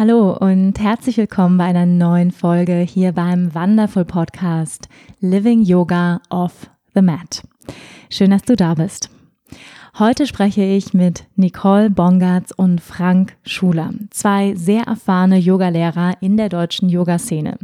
[0.00, 4.88] Hallo und herzlich willkommen bei einer neuen Folge hier beim Wonderful Podcast
[5.20, 7.42] Living Yoga off the Mat.
[8.08, 9.10] Schön, dass du da bist.
[9.98, 16.48] Heute spreche ich mit Nicole Bongartz und Frank Schuler, zwei sehr erfahrene Yogalehrer in der
[16.48, 17.58] deutschen Yoga-Szene.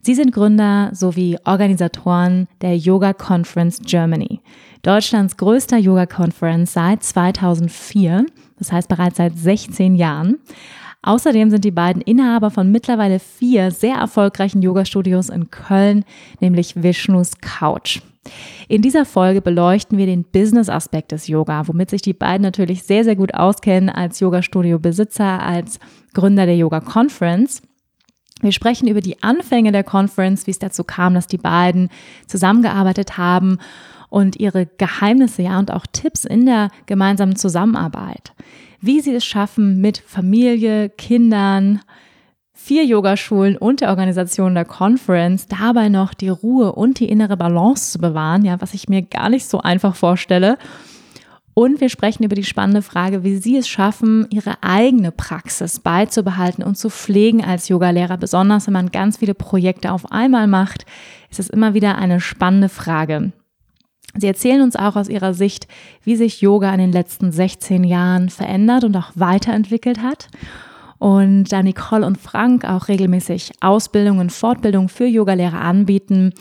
[0.00, 4.40] Sie sind Gründer sowie Organisatoren der Yoga Conference Germany,
[4.82, 8.26] Deutschlands größter Yoga Conference seit 2004,
[8.58, 10.38] das heißt bereits seit 16 Jahren.
[11.02, 16.04] Außerdem sind die beiden Inhaber von mittlerweile vier sehr erfolgreichen Yoga-Studios in Köln,
[16.40, 18.00] nämlich Vishnus Couch.
[18.68, 23.02] In dieser Folge beleuchten wir den Business-Aspekt des Yoga, womit sich die beiden natürlich sehr,
[23.04, 25.78] sehr gut auskennen als Yoga-Studio-Besitzer, als
[26.12, 27.62] Gründer der Yoga Conference.
[28.42, 31.88] Wir sprechen über die Anfänge der Conference, wie es dazu kam, dass die beiden
[32.26, 33.58] zusammengearbeitet haben
[34.10, 38.34] und ihre Geheimnisse, ja, und auch Tipps in der gemeinsamen Zusammenarbeit
[38.80, 41.80] wie sie es schaffen, mit Familie, Kindern,
[42.52, 47.92] vier Yogaschulen und der Organisation der Conference dabei noch die Ruhe und die innere Balance
[47.92, 50.58] zu bewahren, ja, was ich mir gar nicht so einfach vorstelle.
[51.52, 56.62] Und wir sprechen über die spannende Frage, wie Sie es schaffen, Ihre eigene Praxis beizubehalten
[56.62, 58.18] und zu pflegen als Yogalehrer.
[58.18, 60.86] Besonders wenn man ganz viele Projekte auf einmal macht,
[61.28, 63.32] ist es immer wieder eine spannende Frage.
[64.16, 65.68] Sie erzählen uns auch aus ihrer Sicht,
[66.04, 70.28] wie sich Yoga in den letzten 16 Jahren verändert und auch weiterentwickelt hat.
[70.98, 76.34] Und da Nicole und Frank auch regelmäßig Ausbildungen und Fortbildungen für Yogalehrer anbieten,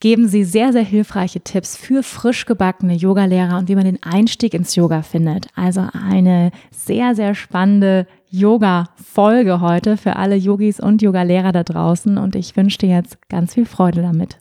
[0.00, 4.54] geben sie sehr, sehr hilfreiche Tipps für frisch gebackene Yogalehrer und wie man den Einstieg
[4.54, 5.46] ins Yoga findet.
[5.54, 12.16] Also eine sehr, sehr spannende Yoga-Folge heute für alle Yogis und Yogalehrer da draußen.
[12.18, 14.39] Und ich wünsche dir jetzt ganz viel Freude damit.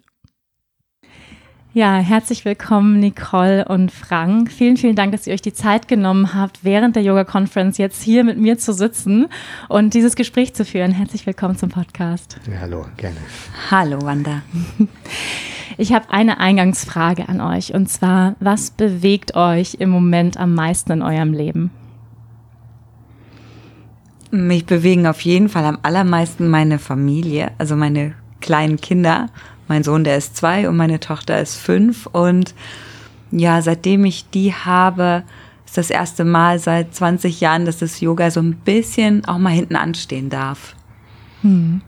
[1.72, 4.52] Ja, herzlich willkommen, Nicole und Frank.
[4.52, 8.02] Vielen, vielen Dank, dass ihr euch die Zeit genommen habt, während der Yoga Conference jetzt
[8.02, 9.28] hier mit mir zu sitzen
[9.68, 10.92] und dieses Gespräch zu führen.
[10.92, 12.40] Herzlich willkommen zum Podcast.
[12.52, 13.18] Ja, hallo, gerne.
[13.70, 14.42] Hallo, Wanda.
[15.78, 20.92] Ich habe eine Eingangsfrage an euch und zwar, was bewegt euch im Moment am meisten
[20.92, 21.72] in eurem Leben?
[24.30, 29.28] Mich bewegen auf jeden Fall am allermeisten meine Familie, also meine kleinen Kinder
[29.70, 32.08] mein Sohn, der ist zwei und meine Tochter ist fünf.
[32.08, 32.54] Und
[33.32, 35.24] ja, seitdem ich die habe,
[35.66, 39.52] ist das erste Mal seit 20 Jahren, dass das Yoga so ein bisschen auch mal
[39.52, 40.76] hinten anstehen darf.
[41.44, 41.82] Hm.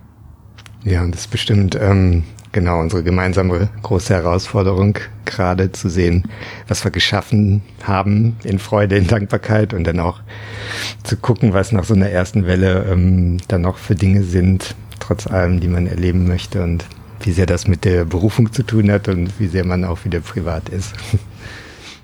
[0.83, 6.25] Ja, und das ist bestimmt ähm, genau unsere gemeinsame große Herausforderung, gerade zu sehen,
[6.67, 10.21] was wir geschaffen haben in Freude, in Dankbarkeit und dann auch
[11.03, 15.27] zu gucken, was nach so einer ersten Welle ähm, dann noch für Dinge sind, trotz
[15.27, 16.85] allem, die man erleben möchte und
[17.25, 20.19] wie sehr das mit der Berufung zu tun hat und wie sehr man auch wieder
[20.19, 20.93] privat ist.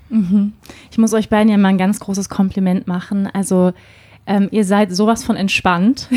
[0.09, 0.53] Mhm.
[0.89, 3.28] Ich muss euch beiden ja mal ein ganz großes Kompliment machen.
[3.28, 3.73] Also
[4.27, 6.09] ähm, ihr seid sowas von entspannt.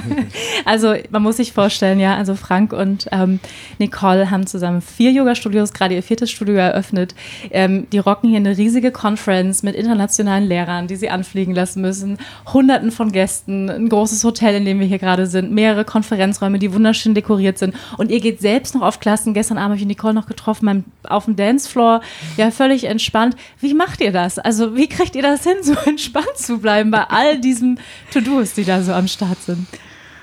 [0.64, 3.40] also man muss sich vorstellen, ja, also Frank und ähm,
[3.78, 7.14] Nicole haben zusammen vier Yoga-Studios, gerade ihr viertes Studio eröffnet.
[7.50, 12.18] Ähm, die rocken hier eine riesige Conference mit internationalen Lehrern, die sie anfliegen lassen müssen,
[12.52, 16.72] hunderten von Gästen, ein großes Hotel, in dem wir hier gerade sind, mehrere Konferenzräume, die
[16.72, 17.74] wunderschön dekoriert sind.
[17.96, 19.32] Und ihr geht selbst noch auf Klassen.
[19.32, 22.00] Gestern Abend habe ich Nicole noch getroffen auf dem Dancefloor,
[22.36, 23.36] ja, völlig entspannt.
[23.60, 24.38] Wie macht ihr das?
[24.38, 27.78] Also wie kriegt ihr das hin, so entspannt zu bleiben bei all diesen
[28.12, 29.66] To-Dos, die da so am Start sind?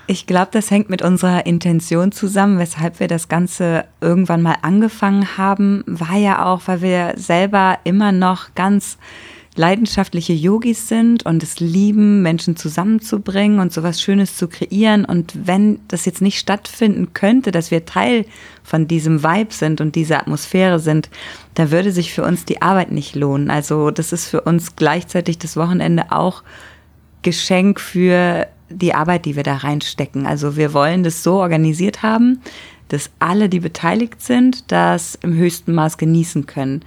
[0.08, 5.38] Ich glaube, das hängt mit unserer Intention zusammen, weshalb wir das Ganze irgendwann mal angefangen
[5.38, 8.97] haben, war ja auch, weil wir selber immer noch ganz
[9.56, 15.03] leidenschaftliche Yogis sind und es lieben, Menschen zusammenzubringen und sowas Schönes zu kreieren.
[15.03, 18.26] Und wenn das jetzt nicht stattfinden könnte, dass wir Teil
[18.64, 21.09] von diesem Vibe sind und dieser Atmosphäre sind,
[21.53, 23.50] da würde sich für uns die Arbeit nicht lohnen.
[23.50, 26.44] Also das ist für uns gleichzeitig das Wochenende auch
[27.22, 30.26] Geschenk für die Arbeit, die wir da reinstecken.
[30.26, 32.41] Also wir wollen das so organisiert haben,
[32.88, 36.84] dass alle, die beteiligt sind, das im höchsten Maß genießen können.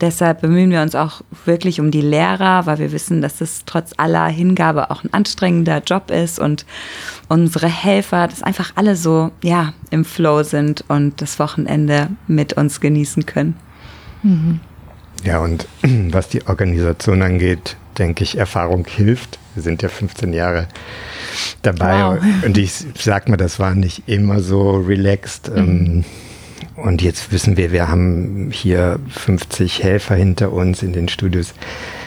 [0.00, 3.92] Deshalb bemühen wir uns auch wirklich um die Lehrer, weil wir wissen, dass es trotz
[3.96, 6.66] aller Hingabe auch ein anstrengender Job ist und
[7.28, 12.80] unsere Helfer, dass einfach alle so, ja, im Flow sind und das Wochenende mit uns
[12.80, 13.56] genießen können.
[14.22, 14.60] Mhm.
[15.24, 19.40] Ja, und was die Organisation angeht, denke ich, Erfahrung hilft.
[19.58, 20.68] Wir sind ja 15 Jahre
[21.62, 22.44] dabei wow.
[22.44, 25.50] und ich sag mal, das war nicht immer so relaxed.
[25.50, 25.56] Mhm.
[25.56, 26.04] Ähm,
[26.76, 31.54] und jetzt wissen wir, wir haben hier 50 Helfer hinter uns in den Studios,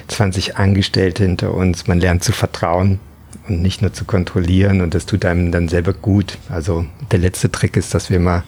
[0.07, 1.88] 20 Angestellte hinter uns.
[1.88, 3.01] Man lernt zu vertrauen
[3.50, 6.38] und nicht nur zu kontrollieren und das tut einem dann selber gut.
[6.48, 8.45] Also der letzte Trick ist, dass wir mal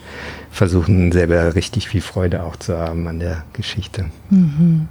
[0.50, 4.06] versuchen, selber richtig viel Freude auch zu haben an der Geschichte.
[4.30, 4.88] Mhm.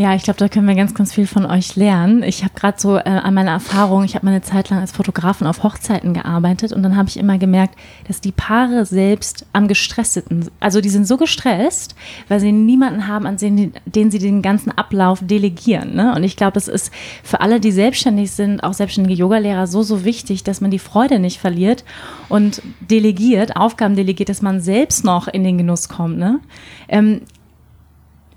[0.00, 2.22] Ja, ich glaube, da können wir ganz, ganz viel von euch lernen.
[2.22, 5.46] Ich habe gerade so äh, an meiner Erfahrung, ich habe meine Zeit lang als Fotografin
[5.46, 7.74] auf Hochzeiten gearbeitet und dann habe ich immer gemerkt,
[8.08, 11.96] dass die Paare selbst am gestressten, also die sind so gestresst,
[12.28, 15.94] weil sie niemanden haben, an den, den sie den ganzen Ablauf delegieren.
[15.94, 16.14] Ne?
[16.16, 16.90] Und ich glaube, es ist
[17.22, 21.18] für alle, die selbstständig sind, auch selbstständige Yogalehrer, so, so wichtig, dass man die Freude
[21.18, 21.84] nicht verliert
[22.30, 26.16] und delegiert, Aufgaben delegiert, dass man selbst noch in den Genuss kommt.
[26.16, 26.40] Ne?
[26.88, 27.20] Ähm,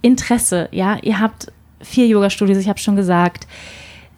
[0.04, 1.52] Interesse, ja, ihr habt
[1.82, 3.48] vier Yoga-Studios, ich habe schon gesagt.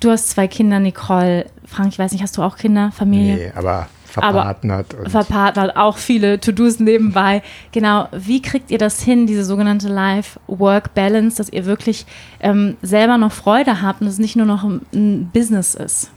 [0.01, 1.45] Du hast zwei Kinder, Nicole.
[1.65, 3.35] Frank, ich weiß nicht, hast du auch Kinder, Familie?
[3.35, 4.95] Nee, aber verpartnert.
[4.95, 7.41] Aber verpartnert, auch viele To-Dos nebenbei.
[7.71, 12.05] Genau, wie kriegt ihr das hin, diese sogenannte Life-Work-Balance, dass ihr wirklich
[12.39, 16.11] ähm, selber noch Freude habt und es nicht nur noch ein, ein Business ist?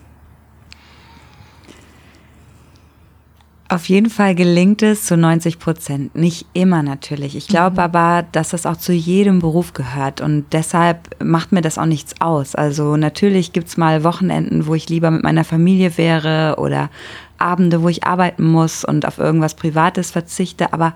[3.70, 6.14] Auf jeden Fall gelingt es zu 90 Prozent.
[6.14, 7.36] Nicht immer natürlich.
[7.36, 7.80] Ich glaube mhm.
[7.80, 12.18] aber, dass das auch zu jedem Beruf gehört und deshalb macht mir das auch nichts
[12.18, 12.54] aus.
[12.54, 16.88] Also natürlich gibt's mal Wochenenden, wo ich lieber mit meiner Familie wäre oder
[17.36, 20.72] Abende, wo ich arbeiten muss und auf irgendwas Privates verzichte.
[20.72, 20.94] Aber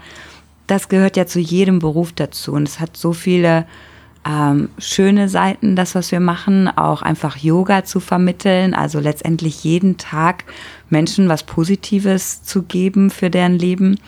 [0.67, 3.67] das gehört ja zu jedem Beruf dazu und es hat so viele
[4.29, 9.97] ähm, schöne Seiten, das, was wir machen, auch einfach Yoga zu vermitteln, also letztendlich jeden
[9.97, 10.45] Tag
[10.91, 13.99] Menschen was Positives zu geben für deren Leben,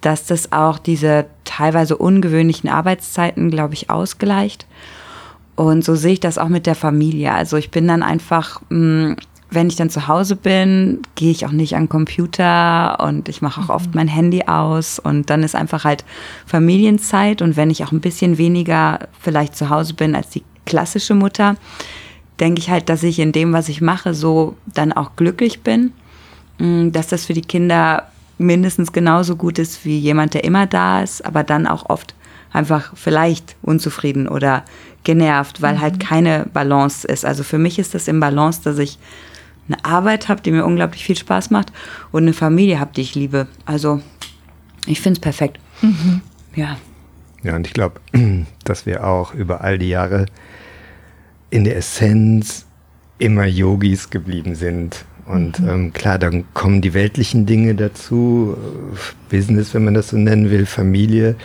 [0.00, 4.66] dass das auch diese teilweise ungewöhnlichen Arbeitszeiten, glaube ich, ausgleicht.
[5.56, 7.32] Und so sehe ich das auch mit der Familie.
[7.32, 9.16] Also ich bin dann einfach mh, mm,
[9.54, 13.42] wenn ich dann zu Hause bin, gehe ich auch nicht an den Computer und ich
[13.42, 13.92] mache auch oft mhm.
[13.94, 16.04] mein Handy aus und dann ist einfach halt
[16.46, 21.14] Familienzeit und wenn ich auch ein bisschen weniger vielleicht zu Hause bin als die klassische
[21.14, 21.56] Mutter,
[22.40, 25.92] denke ich halt, dass ich in dem, was ich mache, so dann auch glücklich bin,
[26.58, 28.08] mm, dass das für die Kinder
[28.38, 32.14] mindestens genauso gut ist wie jemand, der immer da ist, aber dann auch oft
[32.52, 34.64] einfach vielleicht unzufrieden oder
[35.04, 35.98] genervt, weil halt mhm.
[35.98, 37.24] halt keine Balance ist.
[37.24, 38.98] Also für mich ist das im Balance, dass ich
[39.68, 41.72] eine Arbeit habe, die mir unglaublich viel Spaß macht
[42.12, 43.46] und eine Familie habe, die ich liebe.
[43.64, 44.00] Also
[44.86, 45.58] ich finde es perfekt.
[45.82, 46.20] Mhm.
[46.54, 46.76] Ja.
[47.42, 48.00] Ja, und ich glaube,
[48.64, 50.26] dass wir auch über all die Jahre
[51.50, 52.66] in der Essenz
[53.18, 55.04] immer Yogis geblieben sind.
[55.26, 55.68] Und mhm.
[55.68, 58.56] ähm, klar, dann kommen die weltlichen Dinge dazu,
[59.30, 61.36] Business, wenn man das so nennen will, Familie.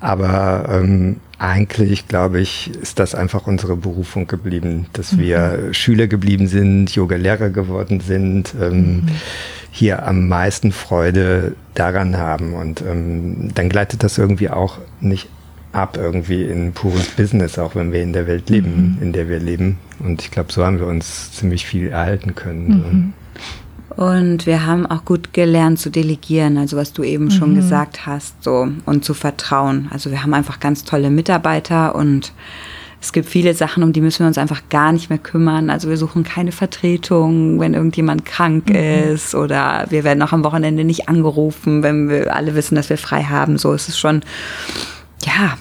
[0.00, 5.18] Aber ähm, eigentlich, glaube ich, ist das einfach unsere Berufung geblieben, dass mhm.
[5.18, 9.02] wir Schüler geblieben sind, Yoga-Lehrer geworden sind, ähm, mhm.
[9.72, 12.54] hier am meisten Freude daran haben.
[12.54, 15.28] Und ähm, dann gleitet das irgendwie auch nicht
[15.72, 19.02] ab irgendwie in pures Business, auch wenn wir in der Welt leben, mhm.
[19.02, 19.78] in der wir leben.
[19.98, 23.14] Und ich glaube, so haben wir uns ziemlich viel erhalten können.
[23.96, 24.02] Mhm.
[24.02, 27.30] Und wir haben auch gut gelernt zu delegieren, also was du eben mhm.
[27.30, 29.88] schon gesagt hast, so und zu vertrauen.
[29.90, 32.32] Also wir haben einfach ganz tolle Mitarbeiter und
[33.00, 35.70] es gibt viele Sachen, um die müssen wir uns einfach gar nicht mehr kümmern.
[35.70, 38.76] Also wir suchen keine Vertretung, wenn irgendjemand krank mhm.
[38.76, 42.98] ist oder wir werden auch am Wochenende nicht angerufen, wenn wir alle wissen, dass wir
[42.98, 43.58] frei haben.
[43.58, 44.22] So ist es schon,
[45.24, 45.58] ja,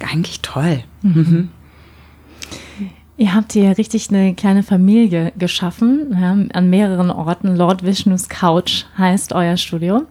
[0.00, 0.80] eigentlich toll.
[1.02, 1.50] Mhm.
[3.20, 7.54] Ihr habt hier richtig eine kleine Familie geschaffen, ja, an mehreren Orten.
[7.54, 10.06] Lord Vishnus Couch heißt euer Studio.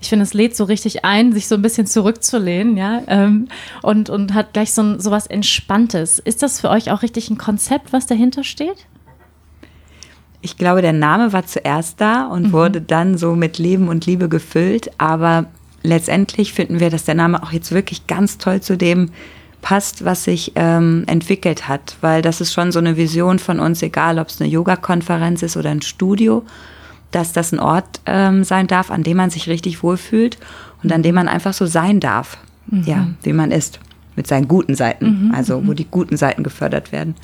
[0.00, 3.46] Ich finde, es lädt so richtig ein, sich so ein bisschen zurückzulehnen, ja, ähm,
[3.84, 6.18] und, und hat gleich so, so was Entspanntes.
[6.18, 8.86] Ist das für euch auch richtig ein Konzept, was dahinter steht?
[10.40, 12.52] Ich glaube, der Name war zuerst da und mhm.
[12.52, 15.44] wurde dann so mit Leben und Liebe gefüllt, aber
[15.84, 19.10] letztendlich finden wir, dass der Name auch jetzt wirklich ganz toll zu dem
[19.68, 23.82] passt, was sich ähm, entwickelt hat, weil das ist schon so eine Vision von uns,
[23.82, 26.42] egal ob es eine Yoga-Konferenz ist oder ein Studio,
[27.10, 30.38] dass das ein Ort ähm, sein darf, an dem man sich richtig wohlfühlt
[30.82, 32.84] und an dem man einfach so sein darf, mhm.
[32.84, 33.78] ja, wie man ist,
[34.16, 35.34] mit seinen guten Seiten, mhm.
[35.34, 35.76] also wo mhm.
[35.76, 37.14] die guten Seiten gefördert werden.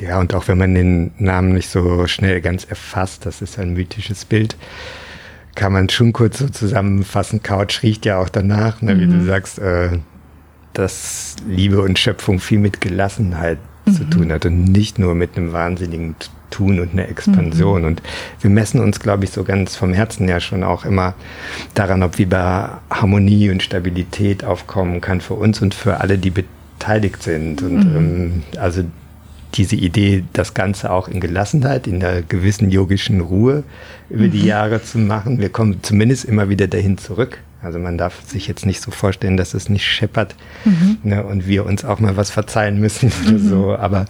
[0.00, 3.74] Ja, und auch wenn man den Namen nicht so schnell ganz erfasst, das ist ein
[3.74, 4.56] mythisches Bild,
[5.56, 7.42] kann man schon kurz so zusammenfassen.
[7.42, 9.26] Couch riecht ja auch danach, ne, wie du mhm.
[9.26, 9.98] sagst, äh,
[10.74, 13.92] dass Liebe und Schöpfung viel mit Gelassenheit mhm.
[13.92, 16.16] zu tun hat und nicht nur mit einem wahnsinnigen
[16.50, 17.80] Tun und einer Expansion.
[17.80, 17.86] Mhm.
[17.86, 18.02] Und
[18.40, 21.14] wir messen uns, glaube ich, so ganz vom Herzen ja schon auch immer
[21.74, 26.30] daran, ob wie bei Harmonie und Stabilität aufkommen kann für uns und für alle, die
[26.30, 27.62] beteiligt sind.
[27.62, 27.96] Und mhm.
[27.96, 28.84] ähm, also
[29.54, 33.64] diese Idee, das Ganze auch in Gelassenheit, in einer gewissen yogischen Ruhe
[34.08, 34.30] über mhm.
[34.30, 35.40] die Jahre zu machen.
[35.40, 37.38] Wir kommen zumindest immer wieder dahin zurück.
[37.62, 40.98] Also man darf sich jetzt nicht so vorstellen, dass es nicht scheppert mhm.
[41.04, 43.48] ne, und wir uns auch mal was verzeihen müssen oder mhm.
[43.48, 43.76] so.
[43.76, 44.06] Aber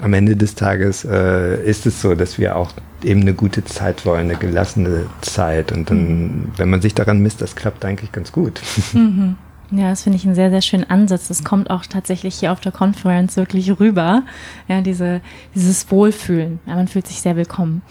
[0.00, 2.72] am Ende des Tages äh, ist es so, dass wir auch
[3.02, 5.72] eben eine gute Zeit wollen, eine gelassene Zeit.
[5.72, 6.52] Und dann, mhm.
[6.56, 8.60] wenn man sich daran misst, das klappt eigentlich ganz gut.
[8.92, 9.36] Mhm.
[9.72, 11.26] Ja, das finde ich einen sehr, sehr schönen Ansatz.
[11.26, 14.22] Das kommt auch tatsächlich hier auf der Conference wirklich rüber.
[14.68, 15.20] Ja, diese,
[15.54, 16.60] dieses Wohlfühlen.
[16.66, 17.82] Ja, man fühlt sich sehr willkommen.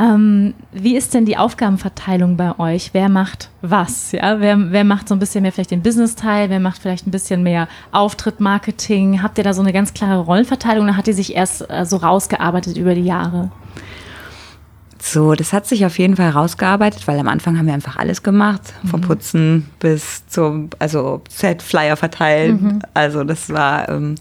[0.00, 2.90] Ähm, wie ist denn die Aufgabenverteilung bei euch?
[2.92, 4.12] Wer macht was?
[4.12, 4.40] Ja?
[4.40, 6.50] Wer, wer macht so ein bisschen mehr vielleicht den Business-Teil?
[6.50, 9.22] Wer macht vielleicht ein bisschen mehr Auftritt, Marketing?
[9.22, 11.96] Habt ihr da so eine ganz klare Rollenverteilung oder hat die sich erst äh, so
[11.96, 13.50] rausgearbeitet über die Jahre?
[15.00, 18.22] So, das hat sich auf jeden Fall rausgearbeitet, weil am Anfang haben wir einfach alles
[18.22, 19.04] gemacht, vom mhm.
[19.04, 22.62] Putzen bis zum, also Set-Flyer verteilen.
[22.62, 22.78] Mhm.
[22.94, 24.16] Also das war ähm,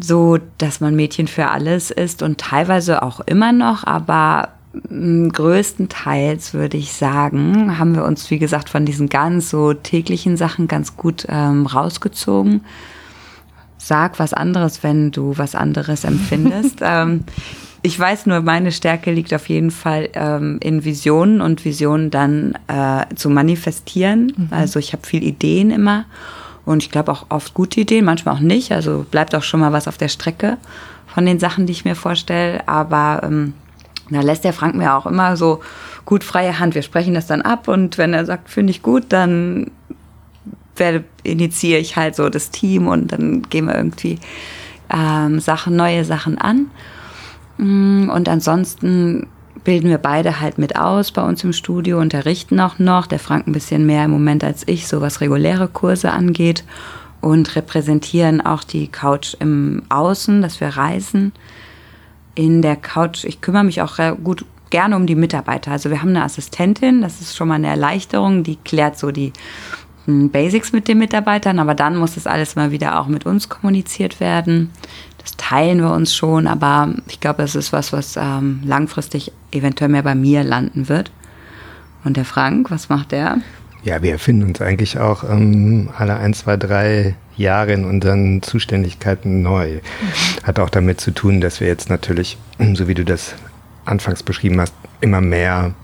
[0.00, 6.78] so, dass man Mädchen für alles ist und teilweise auch immer noch, aber größtenteils würde
[6.78, 11.26] ich sagen, haben wir uns, wie gesagt, von diesen ganz so täglichen Sachen ganz gut
[11.28, 12.62] ähm, rausgezogen.
[13.76, 16.78] Sag was anderes, wenn du was anderes empfindest.
[16.82, 17.24] ähm,
[17.82, 22.54] ich weiß nur, meine Stärke liegt auf jeden Fall ähm, in Visionen und Visionen dann
[22.68, 24.32] äh, zu manifestieren.
[24.36, 24.48] Mhm.
[24.52, 26.06] Also ich habe viel Ideen immer
[26.64, 28.72] und ich glaube auch oft gute Ideen, manchmal auch nicht.
[28.72, 30.58] Also bleibt auch schon mal was auf der Strecke
[31.08, 32.66] von den Sachen, die ich mir vorstelle.
[32.68, 33.54] Aber ähm,
[34.10, 35.60] da lässt der Frank mir auch immer so
[36.04, 36.74] gut freie Hand.
[36.74, 39.70] Wir sprechen das dann ab und wenn er sagt, finde ich gut, dann
[41.22, 44.18] initiiere ich halt so das Team und dann gehen wir irgendwie
[44.92, 46.70] ähm, Sachen, neue Sachen an.
[47.58, 49.28] Mm, und ansonsten
[49.64, 53.06] bilden wir beide halt mit aus bei uns im Studio, unterrichten auch noch.
[53.06, 56.64] Der Frank ein bisschen mehr im Moment als ich, so was reguläre Kurse angeht
[57.20, 61.32] und repräsentieren auch die Couch im Außen, dass wir reisen
[62.34, 63.24] in der Couch.
[63.24, 65.70] Ich kümmere mich auch gut gerne um die Mitarbeiter.
[65.70, 69.32] Also wir haben eine Assistentin, das ist schon mal eine Erleichterung, die klärt so die
[70.06, 73.48] hm, Basics mit den Mitarbeitern, aber dann muss das alles mal wieder auch mit uns
[73.48, 74.70] kommuniziert werden.
[75.18, 79.90] Das teilen wir uns schon, aber ich glaube, das ist was, was ähm, langfristig eventuell
[79.90, 81.12] mehr bei mir landen wird.
[82.02, 83.38] Und der Frank, was macht der?
[83.84, 89.42] Ja, wir erfinden uns eigentlich auch ähm, alle ein, zwei, drei Jahre in unseren Zuständigkeiten
[89.42, 89.74] neu.
[89.74, 89.80] Mhm.
[90.44, 92.38] Hat auch damit zu tun, dass wir jetzt natürlich,
[92.74, 93.34] so wie du das
[93.84, 95.74] anfangs beschrieben hast, immer mehr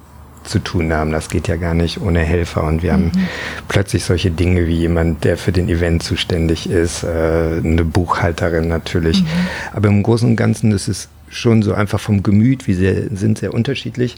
[0.44, 1.10] zu tun haben.
[1.10, 2.64] Das geht ja gar nicht ohne Helfer.
[2.64, 3.12] Und wir mhm.
[3.12, 3.28] haben
[3.68, 9.22] plötzlich solche Dinge wie jemand, der für den Event zuständig ist, äh, eine Buchhalterin natürlich.
[9.22, 9.26] Mhm.
[9.72, 13.38] Aber im Großen und Ganzen ist es schon so einfach vom Gemüt, wie sie sind
[13.38, 14.16] sehr unterschiedlich,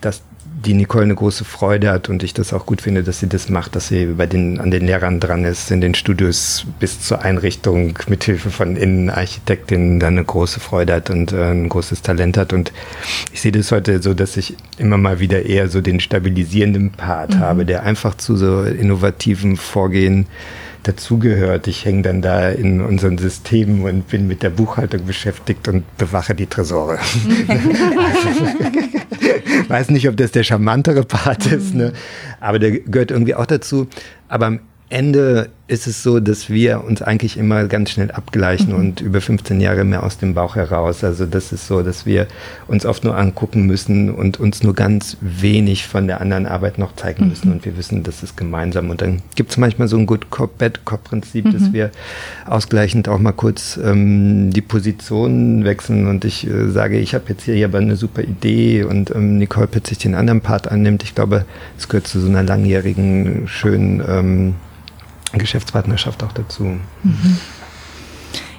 [0.00, 0.22] dass
[0.64, 3.48] die Nicole eine große Freude hat und ich das auch gut finde, dass sie das
[3.48, 7.22] macht, dass sie bei den, an den Lehrern dran ist, in den Studios bis zur
[7.22, 12.36] Einrichtung mit Hilfe von Innenarchitektinnen da eine große Freude hat und äh, ein großes Talent
[12.36, 12.52] hat.
[12.52, 12.72] Und
[13.32, 17.34] ich sehe das heute so, dass ich immer mal wieder eher so den stabilisierenden Part
[17.34, 17.40] mhm.
[17.40, 20.26] habe, der einfach zu so innovativen Vorgehen
[20.84, 21.66] dazugehört.
[21.66, 26.34] Ich hänge dann da in unseren Systemen und bin mit der Buchhaltung beschäftigt und bewache
[26.34, 26.98] die Tresore.
[29.68, 31.92] Weiß nicht, ob das der charmantere Part ist, ne?
[32.40, 33.88] aber der gehört irgendwie auch dazu.
[34.28, 38.74] Aber am Ende ist es so, dass wir uns eigentlich immer ganz schnell abgleichen mhm.
[38.74, 41.02] und über 15 Jahre mehr aus dem Bauch heraus.
[41.02, 42.26] Also das ist so, dass wir
[42.68, 46.94] uns oft nur angucken müssen und uns nur ganz wenig von der anderen Arbeit noch
[46.94, 47.48] zeigen müssen.
[47.48, 47.54] Mhm.
[47.54, 48.90] Und wir wissen, das ist gemeinsam.
[48.90, 51.52] Und dann gibt es manchmal so ein Good Cop, Bad Cop Prinzip, mhm.
[51.52, 51.90] dass wir
[52.44, 56.06] ausgleichend auch mal kurz ähm, die Positionen wechseln.
[56.06, 59.68] Und ich äh, sage, ich habe jetzt hier aber eine super Idee und ähm, Nicole
[59.68, 61.02] plötzlich den anderen Part annimmt.
[61.02, 61.46] Ich glaube,
[61.78, 64.54] es gehört zu so einer langjährigen, schönen ähm,
[65.38, 66.64] Geschäftspartnerschaft auch dazu.
[67.02, 67.38] Mhm.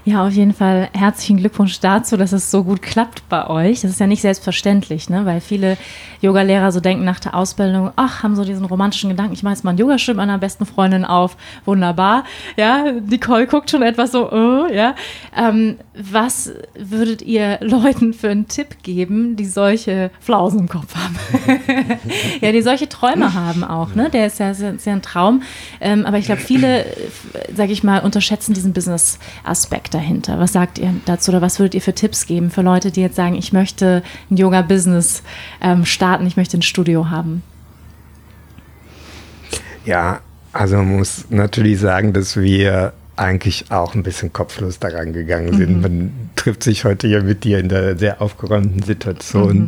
[0.05, 3.81] Ja, auf jeden Fall herzlichen Glückwunsch dazu, dass es so gut klappt bei euch.
[3.81, 5.25] Das ist ja nicht selbstverständlich, ne?
[5.25, 5.77] weil viele
[6.19, 9.63] Yogalehrer so denken nach der Ausbildung, ach, haben so diesen romantischen Gedanken, ich mache jetzt
[9.63, 12.25] mal ein Yoga meiner besten Freundin auf, wunderbar.
[12.57, 14.93] Ja, Nicole guckt schon etwas so, oh, ja.
[15.37, 21.15] Ähm, was würdet ihr Leuten für einen Tipp geben, die solche Flausen im Kopf haben?
[22.41, 24.09] ja, die solche Träume haben auch, ne?
[24.09, 25.43] Der ist ja, ist ja ein Traum.
[25.79, 26.85] Ähm, aber ich glaube, viele,
[27.55, 30.39] sage ich mal, unterschätzen diesen Business-Aspekt dahinter?
[30.39, 33.15] Was sagt ihr dazu oder was würdet ihr für Tipps geben für Leute, die jetzt
[33.15, 35.23] sagen, ich möchte ein Yoga-Business
[35.61, 37.43] ähm, starten, ich möchte ein Studio haben?
[39.85, 40.21] Ja,
[40.51, 45.75] also man muss natürlich sagen, dass wir eigentlich auch ein bisschen kopflos daran gegangen sind.
[45.77, 45.81] Mhm.
[45.81, 49.57] Man trifft sich heute ja mit dir in der sehr aufgeräumten Situation.
[49.57, 49.67] Mhm.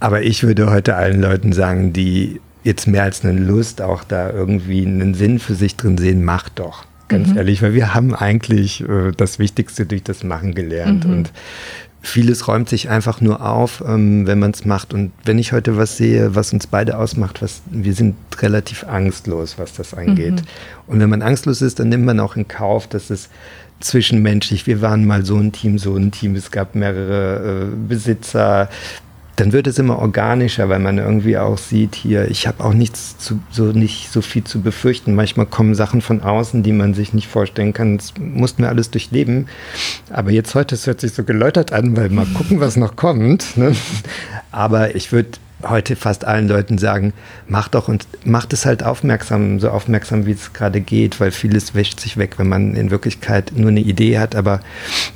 [0.00, 4.30] Aber ich würde heute allen Leuten sagen, die jetzt mehr als eine Lust auch da
[4.30, 6.84] irgendwie einen Sinn für sich drin sehen, macht doch.
[7.08, 7.38] Ganz mhm.
[7.38, 11.06] ehrlich, weil wir haben eigentlich äh, das Wichtigste durch das Machen gelernt.
[11.06, 11.12] Mhm.
[11.12, 11.32] Und
[12.00, 14.94] vieles räumt sich einfach nur auf, ähm, wenn man es macht.
[14.94, 19.54] Und wenn ich heute was sehe, was uns beide ausmacht, was, wir sind relativ angstlos,
[19.58, 20.34] was das angeht.
[20.34, 20.46] Mhm.
[20.86, 23.28] Und wenn man angstlos ist, dann nimmt man auch in Kauf, dass es
[23.80, 28.68] zwischenmenschlich, wir waren mal so ein Team, so ein Team, es gab mehrere äh, Besitzer,
[29.38, 33.18] dann wird es immer organischer, weil man irgendwie auch sieht, hier, ich habe auch nichts
[33.18, 35.14] zu, so nicht so viel zu befürchten.
[35.14, 37.98] Manchmal kommen Sachen von außen, die man sich nicht vorstellen kann.
[37.98, 39.46] Das mussten wir alles durchleben.
[40.10, 43.56] Aber jetzt heute, es hört sich so geläutert an, weil mal gucken, was noch kommt.
[43.56, 43.76] Ne?
[44.50, 45.30] Aber ich würde
[45.66, 47.12] heute fast allen Leuten sagen,
[47.46, 51.74] macht doch und macht es halt aufmerksam, so aufmerksam, wie es gerade geht, weil vieles
[51.74, 54.60] wäscht sich weg, wenn man in Wirklichkeit nur eine Idee hat, aber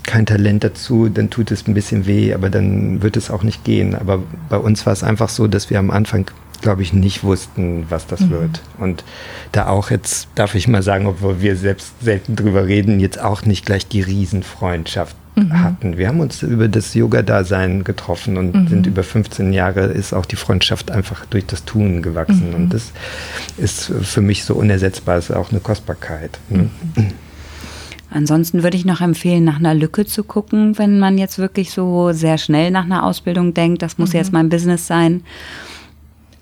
[0.05, 3.65] kein Talent dazu, dann tut es ein bisschen weh, aber dann wird es auch nicht
[3.65, 3.95] gehen.
[3.95, 6.27] Aber bei uns war es einfach so, dass wir am Anfang
[6.63, 8.31] glaube ich, nicht wussten, was das mhm.
[8.31, 8.63] wird.
[8.79, 9.05] Und
[9.51, 13.45] da auch jetzt, darf ich mal sagen, obwohl wir selbst selten drüber reden, jetzt auch
[13.45, 15.63] nicht gleich die Riesenfreundschaft mhm.
[15.63, 15.99] hatten.
[15.99, 18.69] Wir haben uns über das Yoga-Dasein getroffen und mhm.
[18.69, 22.51] sind über 15 Jahre, ist auch die Freundschaft einfach durch das Tun gewachsen.
[22.51, 22.55] Mhm.
[22.55, 22.93] Und das
[23.57, 26.39] ist für mich so unersetzbar, ist auch eine Kostbarkeit.
[26.49, 26.71] Ne?
[26.95, 27.09] Mhm.
[28.11, 32.13] Ansonsten würde ich noch empfehlen, nach einer Lücke zu gucken, wenn man jetzt wirklich so
[32.13, 34.17] sehr schnell nach einer Ausbildung denkt, das muss mhm.
[34.17, 35.23] jetzt mein Business sein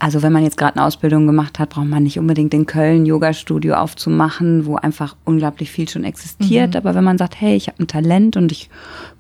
[0.01, 3.05] also wenn man jetzt gerade eine Ausbildung gemacht hat, braucht man nicht unbedingt in Köln
[3.05, 6.71] Yoga-Studio aufzumachen, wo einfach unglaublich viel schon existiert.
[6.71, 6.77] Mhm.
[6.79, 8.71] Aber wenn man sagt, hey, ich habe ein Talent und ich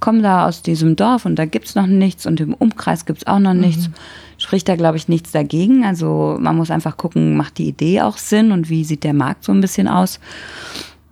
[0.00, 3.38] komme da aus diesem Dorf und da gibt's noch nichts und im Umkreis gibt's auch
[3.38, 3.60] noch mhm.
[3.60, 3.90] nichts,
[4.38, 5.84] spricht da, glaube ich, nichts dagegen.
[5.84, 9.44] Also man muss einfach gucken, macht die Idee auch Sinn und wie sieht der Markt
[9.44, 10.18] so ein bisschen aus.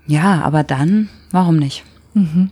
[0.06, 1.84] Ja, aber dann, warum nicht?
[2.14, 2.50] Mhm.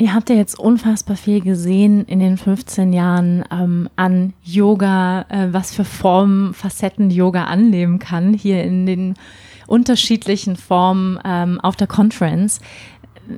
[0.00, 5.48] Ihr habt ja jetzt unfassbar viel gesehen in den 15 Jahren ähm, an Yoga, äh,
[5.50, 9.14] was für Formen, Facetten Yoga annehmen kann, hier in den
[9.66, 12.60] unterschiedlichen Formen ähm, auf der Conference.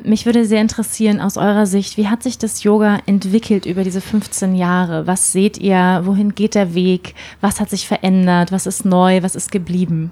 [0.05, 4.03] Mich würde sehr interessieren aus eurer Sicht, wie hat sich das Yoga entwickelt über diese
[4.03, 5.07] 15 Jahre?
[5.07, 6.03] Was seht ihr?
[6.05, 7.14] Wohin geht der Weg?
[7.40, 8.53] Was hat sich verändert?
[8.53, 9.23] Was ist neu?
[9.23, 10.11] Was ist geblieben?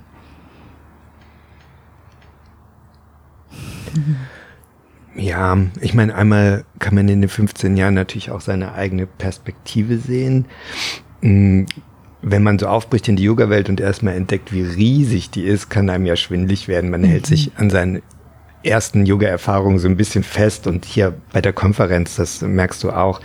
[5.18, 9.98] Ja, ich meine, einmal kann man in den 15 Jahren natürlich auch seine eigene Perspektive
[9.98, 10.46] sehen.
[11.22, 11.64] Mm,
[12.22, 15.90] wenn man so aufbricht in die Yoga-Welt und erstmal entdeckt, wie riesig die ist, kann
[15.90, 16.90] einem ja schwindlig werden.
[16.90, 17.07] Man mhm.
[17.07, 18.02] hält sich an seinen
[18.62, 23.20] ersten Yoga-Erfahrungen so ein bisschen fest und hier bei der Konferenz, das merkst du auch,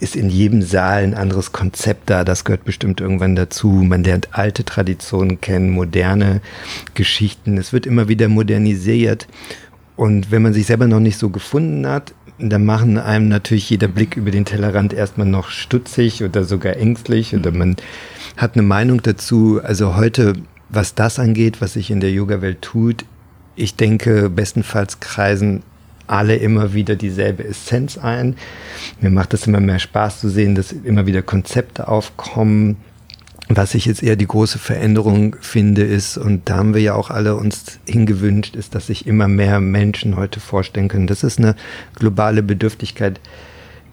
[0.00, 2.24] ist in jedem Saal ein anderes Konzept da.
[2.24, 3.68] Das gehört bestimmt irgendwann dazu.
[3.68, 6.40] Man lernt alte Traditionen kennen, moderne
[6.94, 7.56] Geschichten.
[7.56, 9.28] Es wird immer wieder modernisiert.
[9.96, 13.88] Und wenn man sich selber noch nicht so gefunden hat, dann machen einem natürlich jeder
[13.88, 17.76] Blick über den Tellerrand erstmal noch stutzig oder sogar ängstlich oder man
[18.36, 19.60] hat eine Meinung dazu.
[19.62, 20.34] Also heute,
[20.68, 23.04] was das angeht, was sich in der Yoga-Welt tut,
[23.54, 25.62] ich denke, bestenfalls kreisen
[26.06, 28.36] alle immer wieder dieselbe Essenz ein.
[29.00, 32.76] Mir macht es immer mehr Spaß zu sehen, dass immer wieder Konzepte aufkommen,
[33.56, 37.10] was ich jetzt eher die große Veränderung finde, ist, und da haben wir ja auch
[37.10, 41.56] alle uns hingewünscht, ist, dass sich immer mehr Menschen heute vorstellen können, dass es eine
[41.94, 43.20] globale Bedürftigkeit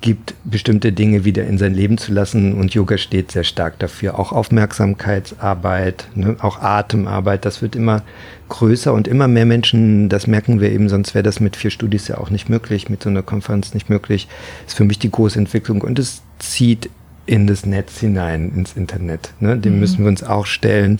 [0.01, 2.53] gibt, bestimmte Dinge wieder in sein Leben zu lassen.
[2.53, 4.17] Und Yoga steht sehr stark dafür.
[4.17, 8.03] Auch Aufmerksamkeitsarbeit, ne, auch Atemarbeit, das wird immer
[8.47, 12.07] größer und immer mehr Menschen, das merken wir eben, sonst wäre das mit vier Studis
[12.07, 14.27] ja auch nicht möglich, mit so einer Konferenz nicht möglich.
[14.65, 16.89] ist für mich die große Entwicklung und es zieht
[17.29, 19.33] in das Netz hinein, ins Internet.
[19.39, 19.55] Ne?
[19.55, 19.79] Dem mhm.
[19.81, 20.99] müssen wir uns auch stellen,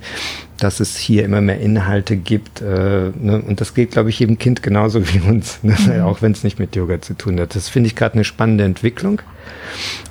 [0.59, 2.61] dass es hier immer mehr Inhalte gibt.
[2.61, 3.41] Äh, ne?
[3.47, 5.75] Und das geht, glaube ich, jedem Kind genauso wie uns, ne?
[5.87, 6.01] mhm.
[6.03, 7.55] auch wenn es nicht mit Yoga zu tun hat.
[7.55, 9.23] Das finde ich gerade eine spannende Entwicklung.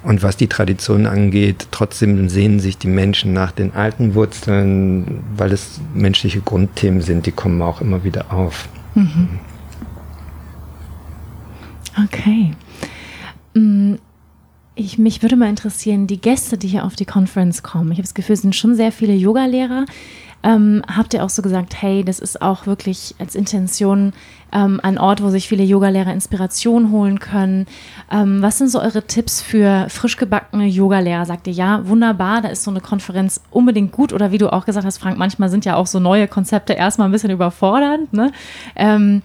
[0.02, 5.52] Und was die Tradition angeht, trotzdem sehnen sich die Menschen nach den alten Wurzeln, weil
[5.52, 8.68] es menschliche Grundthemen sind, die kommen auch immer wieder auf.
[8.96, 9.38] Mhm.
[12.04, 12.50] Okay.
[14.80, 17.90] Ich, mich würde mal interessieren, die Gäste, die hier auf die Conference kommen.
[17.90, 19.86] Ich habe das Gefühl, es sind schon sehr viele Yogalehrer.
[20.44, 24.12] Ähm, habt ihr auch so gesagt, hey, das ist auch wirklich als Intention
[24.52, 27.66] ähm, ein Ort, wo sich viele Yogalehrer Inspiration holen können?
[28.08, 31.26] Ähm, was sind so eure Tipps für frisch gebackene Yogalehrer?
[31.26, 34.64] Sagt ihr, ja, wunderbar, da ist so eine Konferenz unbedingt gut oder wie du auch
[34.64, 38.12] gesagt hast, Frank, manchmal sind ja auch so neue Konzepte erstmal ein bisschen überfordernd.
[38.12, 38.30] Ne?
[38.76, 39.22] Ähm,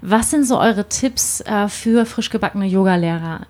[0.00, 3.40] was sind so eure Tipps äh, für frisch gebackene Yogalehrer?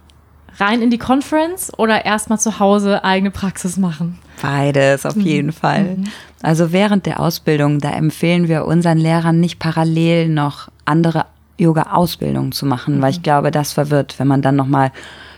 [0.59, 4.19] Rein in die Conference oder erstmal zu Hause eigene Praxis machen?
[4.41, 5.23] Beides, auf mhm.
[5.23, 5.97] jeden Fall.
[5.97, 6.05] Mhm.
[6.43, 11.27] Also während der Ausbildung, da empfehlen wir unseren Lehrern nicht parallel noch andere
[11.59, 13.25] Yoga-Ausbildungen zu machen, weil ich mhm.
[13.25, 14.93] glaube, das verwirrt, wenn man dann nochmal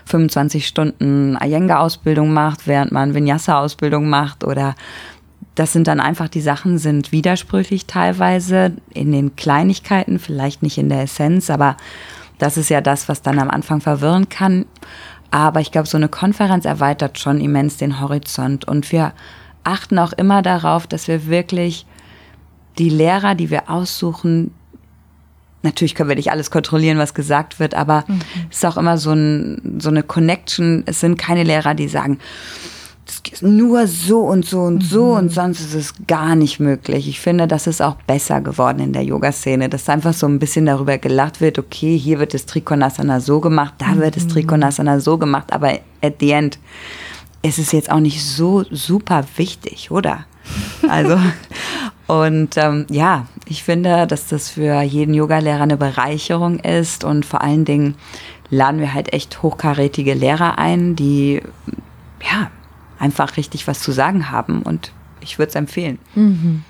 [0.05, 4.75] 25 Stunden Iyengar-Ausbildung macht, während man Vinyasa-Ausbildung macht oder
[5.55, 10.89] das sind dann einfach, die Sachen sind widersprüchlich teilweise in den Kleinigkeiten, vielleicht nicht in
[10.89, 11.75] der Essenz, aber
[12.37, 14.65] das ist ja das, was dann am Anfang verwirren kann.
[15.31, 19.13] Aber ich glaube, so eine Konferenz erweitert schon immens den Horizont und wir
[19.63, 21.85] achten auch immer darauf, dass wir wirklich
[22.77, 24.51] die Lehrer, die wir aussuchen,
[25.61, 28.21] natürlich können wir nicht alles kontrollieren, was gesagt wird, aber mhm.
[28.49, 30.83] es ist auch immer so, ein, so eine Connection.
[30.85, 32.19] Es sind keine Lehrer, die sagen,
[33.31, 35.17] ist nur so und so und so mhm.
[35.17, 37.07] und sonst ist es gar nicht möglich.
[37.07, 40.65] Ich finde, das ist auch besser geworden in der Yoga-Szene, dass einfach so ein bisschen
[40.65, 43.99] darüber gelacht wird, okay, hier wird das Trikonasana so gemacht, da mhm.
[43.99, 44.29] wird das mhm.
[44.29, 46.59] Trikonasana so gemacht, aber at the end
[47.41, 50.25] ist es jetzt auch nicht so super wichtig, oder?
[50.87, 51.19] Also,
[52.07, 57.41] und ähm, ja, ich finde, dass das für jeden Yogalehrer eine Bereicherung ist und vor
[57.41, 57.95] allen Dingen
[58.49, 61.41] laden wir halt echt hochkarätige Lehrer ein, die
[62.23, 62.49] ja
[62.99, 65.99] einfach richtig was zu sagen haben und ich würde es empfehlen.
[66.15, 66.63] Mhm.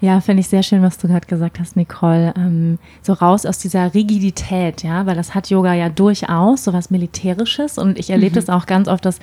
[0.00, 2.34] Ja, finde ich sehr schön, was du gerade gesagt hast, Nicole.
[2.36, 6.90] Ähm, so raus aus dieser Rigidität, ja, weil das hat Yoga ja durchaus so was
[6.90, 8.34] Militärisches und ich erlebe mhm.
[8.34, 9.18] das auch ganz oft, dass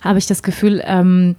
[0.00, 1.36] habe ich das Gefühl, ähm,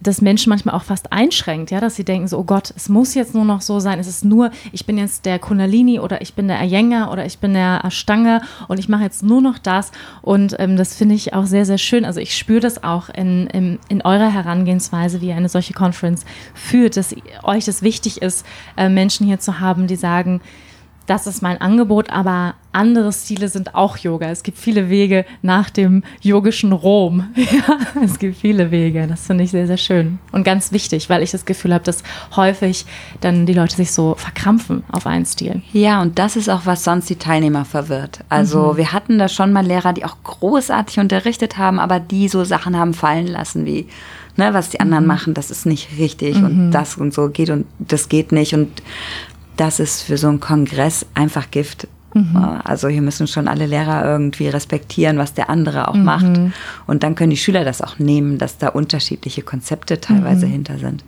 [0.00, 3.14] das Menschen manchmal auch fast einschränkt, ja, dass sie denken so, oh Gott, es muss
[3.14, 6.34] jetzt nur noch so sein, es ist nur, ich bin jetzt der Kundalini oder ich
[6.34, 9.90] bin der Ayenga oder ich bin der Ashtanga und ich mache jetzt nur noch das
[10.22, 12.04] und ähm, das finde ich auch sehr, sehr schön.
[12.04, 16.24] Also ich spüre das auch in, in, in eurer Herangehensweise, wie ihr eine solche Conference
[16.54, 20.40] führt, dass euch das wichtig ist, äh, Menschen hier zu haben, die sagen,
[21.08, 24.28] das ist mein Angebot, aber andere Stile sind auch Yoga.
[24.28, 27.28] Es gibt viele Wege nach dem yogischen Rom.
[27.48, 29.06] Ja, es gibt viele Wege.
[29.08, 32.02] Das finde ich sehr, sehr schön und ganz wichtig, weil ich das Gefühl habe, dass
[32.36, 32.84] häufig
[33.22, 35.62] dann die Leute sich so verkrampfen auf einen Stil.
[35.72, 38.20] Ja, und das ist auch, was sonst die Teilnehmer verwirrt.
[38.28, 38.76] Also mhm.
[38.76, 42.76] wir hatten da schon mal Lehrer, die auch großartig unterrichtet haben, aber die so Sachen
[42.76, 43.86] haben fallen lassen wie
[44.38, 45.08] Ne, was die anderen mhm.
[45.08, 46.44] machen, das ist nicht richtig mhm.
[46.44, 48.54] und das und so geht und das geht nicht.
[48.54, 48.70] Und
[49.58, 51.88] das ist für so einen Kongress einfach Gift.
[52.14, 52.36] Mhm.
[52.64, 56.04] Also hier müssen schon alle Lehrer irgendwie respektieren, was der andere auch mhm.
[56.04, 56.40] macht.
[56.86, 60.52] Und dann können die Schüler das auch nehmen, dass da unterschiedliche Konzepte teilweise mhm.
[60.52, 61.04] hinter sind.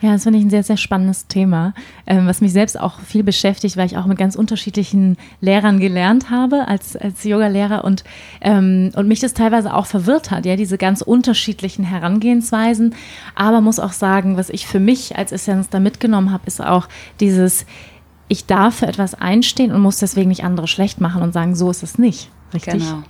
[0.00, 1.74] Ja, das finde ich ein sehr, sehr spannendes Thema,
[2.06, 6.30] ähm, was mich selbst auch viel beschäftigt, weil ich auch mit ganz unterschiedlichen Lehrern gelernt
[6.30, 8.04] habe als, als Yoga-Lehrer und,
[8.40, 12.94] ähm, und mich das teilweise auch verwirrt hat, ja, diese ganz unterschiedlichen Herangehensweisen.
[13.34, 16.88] Aber muss auch sagen, was ich für mich als Essenz da mitgenommen habe, ist auch
[17.20, 17.64] dieses,
[18.28, 21.70] ich darf für etwas einstehen und muss deswegen nicht andere schlecht machen und sagen, so
[21.70, 22.30] ist es nicht.
[22.52, 22.82] Richtig?
[22.82, 23.02] Genau.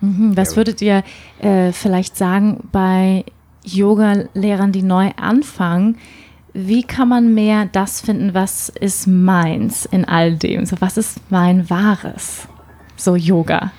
[0.00, 0.36] Mhm.
[0.36, 1.04] Was würdet ihr
[1.40, 3.24] äh, vielleicht sagen bei
[3.64, 5.98] Yoga-Lehrern, die neu anfangen,
[6.54, 10.66] wie kann man mehr das finden, was ist meins in all dem?
[10.66, 12.46] So, was ist mein Wahres?
[12.96, 13.72] So Yoga.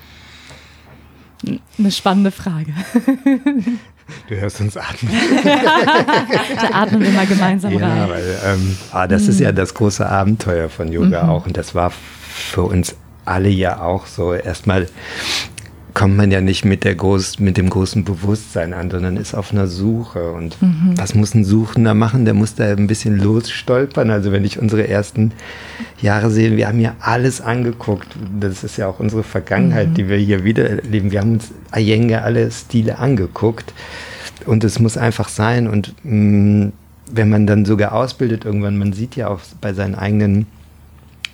[1.78, 2.74] Eine spannende Frage.
[4.28, 5.12] Du hörst uns atmen.
[5.44, 8.10] da atmen wir mal gemeinsam ja, rein.
[8.10, 9.56] Weil, ähm, ah, das ist ja mhm.
[9.56, 11.30] das große Abenteuer von Yoga mhm.
[11.30, 11.46] auch.
[11.46, 14.34] Und das war für uns alle ja auch so.
[14.34, 14.88] Erstmal
[15.94, 19.52] kommt man ja nicht mit, der groß, mit dem großen Bewusstsein an, sondern ist auf
[19.52, 20.32] einer Suche.
[20.32, 20.94] Und mhm.
[20.96, 22.26] was muss ein Suchender machen?
[22.26, 24.10] Der muss da ein bisschen losstolpern.
[24.10, 25.32] Also wenn ich unsere ersten
[26.02, 28.08] Jahre sehe, wir haben ja alles angeguckt.
[28.40, 29.94] Das ist ja auch unsere Vergangenheit, mhm.
[29.94, 31.12] die wir hier wieder erleben.
[31.12, 33.74] Wir haben uns Ayenge alle Stile angeguckt.
[34.46, 35.68] Und es muss einfach sein.
[35.68, 36.74] Und mh, mm,
[37.12, 40.48] wenn man dann sogar ausbildet irgendwann, man sieht ja auch bei seinen eigenen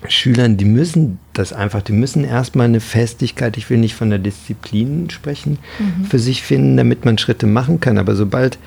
[0.08, 4.20] Schülern, die müssen das einfach, die müssen erstmal eine Festigkeit, ich will nicht von der
[4.20, 6.06] Disziplin sprechen, mhm.
[6.06, 7.98] für sich finden, damit man Schritte machen kann.
[7.98, 8.58] Aber sobald,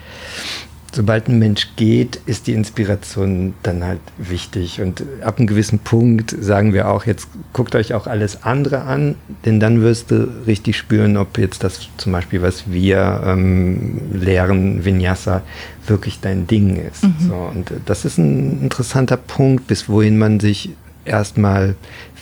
[0.93, 4.83] sobald ein Mensch geht, ist die Inspiration dann halt wichtig.
[4.83, 9.15] Und ab einem gewissen Punkt sagen wir auch, jetzt guckt euch auch alles andere an,
[9.47, 14.85] denn dann wirst du richtig spüren, ob jetzt das zum Beispiel, was wir ähm, lehren,
[14.85, 15.43] Vinyasa,
[15.87, 17.05] wirklich dein Ding ist.
[17.05, 17.15] Mhm.
[17.27, 20.71] So, und das ist ein interessanter Punkt, bis wohin man sich
[21.05, 21.75] erstmal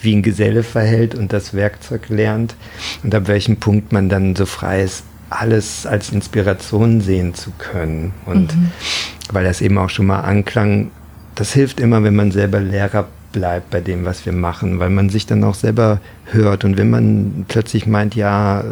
[0.03, 2.55] wie ein Geselle verhält und das Werkzeug lernt
[3.03, 8.13] und ab welchem Punkt man dann so frei ist, alles als Inspiration sehen zu können.
[8.27, 8.71] Und mhm.
[9.31, 10.91] weil das eben auch schon mal anklang,
[11.35, 15.09] das hilft immer, wenn man selber Lehrer bleibt bei dem, was wir machen, weil man
[15.09, 16.65] sich dann auch selber hört.
[16.65, 18.65] Und wenn man plötzlich meint, ja,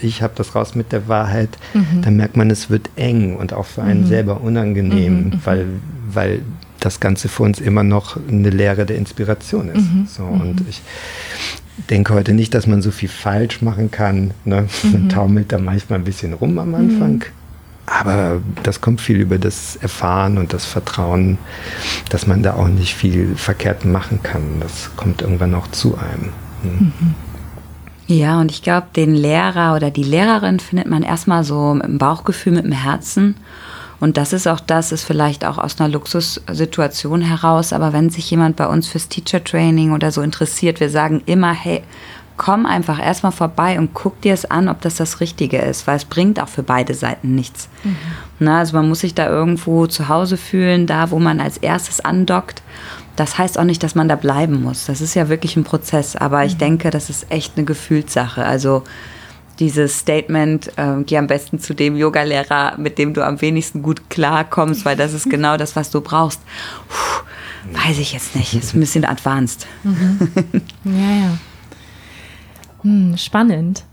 [0.00, 2.02] ich habe das raus mit der Wahrheit, mhm.
[2.02, 4.06] dann merkt man, es wird eng und auch für einen mhm.
[4.06, 5.40] selber unangenehm, mhm.
[5.44, 5.66] weil,
[6.10, 6.40] weil
[6.80, 9.92] das Ganze für uns immer noch eine Lehre der Inspiration ist.
[9.92, 10.06] Mhm.
[10.06, 10.66] So, und mhm.
[10.68, 10.82] ich
[11.90, 14.32] denke heute nicht, dass man so viel falsch machen kann.
[14.44, 14.66] Ne?
[14.82, 15.08] Man mhm.
[15.08, 17.14] taumelt da manchmal ein bisschen rum am Anfang.
[17.14, 17.22] Mhm.
[17.86, 21.38] Aber das kommt viel über das Erfahren und das Vertrauen,
[22.08, 24.42] dass man da auch nicht viel verkehrt machen kann.
[24.60, 26.32] Das kommt irgendwann auch zu einem.
[26.64, 27.14] Mhm.
[28.08, 32.52] Ja, und ich glaube, den Lehrer oder die Lehrerin findet man erstmal so im Bauchgefühl,
[32.52, 33.36] mit dem Herzen.
[33.98, 37.72] Und das ist auch das, ist vielleicht auch aus einer Luxussituation heraus.
[37.72, 41.52] Aber wenn sich jemand bei uns fürs Teacher Training oder so interessiert, wir sagen immer,
[41.52, 41.82] hey,
[42.36, 45.96] komm einfach erstmal vorbei und guck dir es an, ob das das Richtige ist, weil
[45.96, 47.68] es bringt auch für beide Seiten nichts.
[47.82, 47.96] Mhm.
[48.38, 52.00] Na, also man muss sich da irgendwo zu Hause fühlen, da wo man als erstes
[52.00, 52.62] andockt.
[53.16, 54.84] Das heißt auch nicht, dass man da bleiben muss.
[54.84, 56.16] Das ist ja wirklich ein Prozess.
[56.16, 56.58] Aber ich mhm.
[56.58, 58.44] denke, das ist echt eine Gefühlssache.
[58.44, 58.84] Also
[59.58, 64.10] dieses Statement, äh, geh am besten zu dem Yogalehrer, mit dem du am wenigsten gut
[64.10, 66.40] klarkommst, weil das ist genau das, was du brauchst.
[66.88, 68.54] Puh, weiß ich jetzt nicht.
[68.54, 69.66] Ist ein bisschen advanced.
[69.82, 70.30] Mhm.
[70.84, 71.38] Ja, ja.
[72.82, 73.84] Hm, spannend.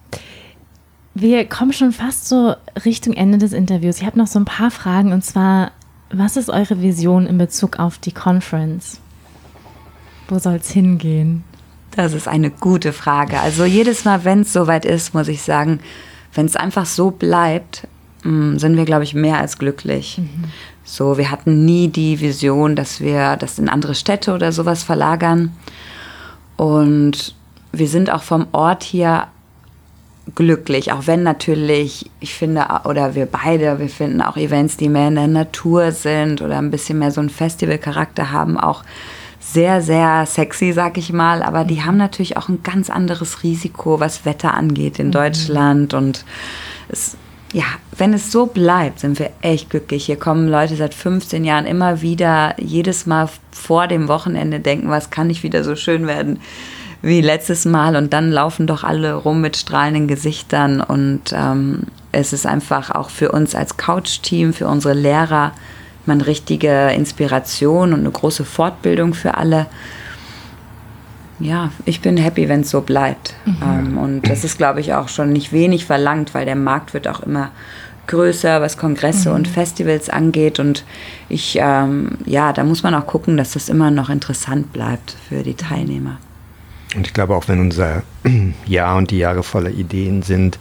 [1.15, 3.99] Wir kommen schon fast so Richtung Ende des Interviews.
[3.99, 5.71] Ich habe noch so ein paar Fragen und zwar,
[6.11, 8.99] was ist eure Vision in Bezug auf die Conference?
[10.27, 11.43] Wo soll es hingehen?
[11.95, 13.39] Das ist eine gute Frage.
[13.39, 15.79] Also jedes Mal, wenn es soweit ist, muss ich sagen,
[16.33, 17.87] wenn es einfach so bleibt,
[18.23, 20.17] mm, sind wir, glaube ich, mehr als glücklich.
[20.17, 20.45] Mhm.
[20.83, 25.55] So, wir hatten nie die Vision, dass wir das in andere Städte oder sowas verlagern.
[26.57, 27.35] Und
[27.71, 29.27] wir sind auch vom Ort hier
[30.35, 35.09] glücklich, auch wenn natürlich, ich finde, oder wir beide, wir finden auch Events, die mehr
[35.09, 38.83] in der Natur sind oder ein bisschen mehr so einen Festivalcharakter haben, auch
[39.53, 43.99] sehr, sehr sexy, sag ich mal, aber die haben natürlich auch ein ganz anderes Risiko,
[43.99, 45.11] was Wetter angeht in mhm.
[45.11, 46.25] Deutschland und
[46.89, 47.17] es,
[47.53, 50.05] ja, wenn es so bleibt, sind wir echt glücklich.
[50.05, 55.11] Hier kommen Leute seit 15 Jahren immer wieder, jedes Mal vor dem Wochenende denken, was
[55.11, 56.39] kann nicht wieder so schön werden
[57.03, 62.31] wie letztes Mal und dann laufen doch alle rum mit strahlenden Gesichtern und ähm, es
[62.31, 65.51] ist einfach auch für uns als Couch-Team, für unsere Lehrer,
[66.05, 69.67] eine richtige Inspiration und eine große Fortbildung für alle.
[71.39, 73.33] Ja, ich bin happy, wenn es so bleibt.
[73.45, 73.57] Mhm.
[73.63, 77.07] Ähm, und das ist, glaube ich, auch schon nicht wenig verlangt, weil der Markt wird
[77.07, 77.51] auch immer
[78.07, 79.35] größer, was Kongresse mhm.
[79.35, 80.59] und Festivals angeht.
[80.59, 80.83] Und
[81.29, 85.43] ich, ähm, ja, da muss man auch gucken, dass das immer noch interessant bleibt für
[85.43, 86.17] die Teilnehmer.
[86.95, 88.03] Und ich glaube, auch wenn unser
[88.65, 90.59] Jahr und die Jahre voller Ideen sind,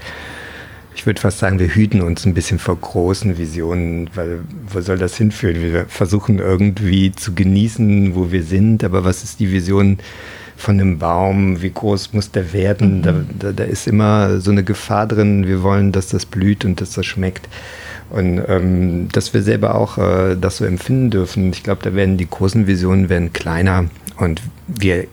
[0.94, 4.98] ich würde fast sagen, wir hüten uns ein bisschen vor großen Visionen, weil wo soll
[4.98, 5.62] das hinführen?
[5.62, 9.98] Wir versuchen irgendwie zu genießen, wo wir sind, aber was ist die Vision
[10.56, 11.62] von einem Baum?
[11.62, 12.98] Wie groß muss der werden?
[12.98, 13.02] Mhm.
[13.02, 15.46] Da, da, da, ist immer so eine Gefahr drin.
[15.46, 17.48] Wir wollen, dass das blüht und dass das schmeckt.
[18.10, 21.50] Und ähm, dass wir selber auch äh, das so empfinden dürfen.
[21.50, 23.86] Ich glaube, da werden die großen Visionen werden kleiner
[24.18, 25.06] und wir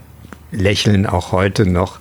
[0.51, 1.99] lächeln auch heute noch,